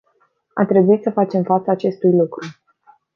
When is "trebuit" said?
0.65-1.01